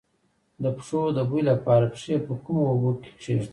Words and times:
د 0.63 0.65
پښو 0.75 1.01
د 1.17 1.19
بوی 1.29 1.41
لپاره 1.51 1.85
پښې 1.93 2.15
په 2.25 2.33
کومو 2.43 2.63
اوبو 2.71 2.91
کې 3.01 3.11
کیږدم؟ 3.21 3.49